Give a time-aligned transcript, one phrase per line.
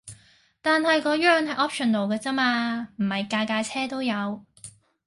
[0.63, 4.43] 但係嗰樣係 option 嚟咋嘛，唔係架架車都有